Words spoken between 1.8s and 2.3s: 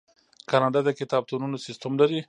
لري.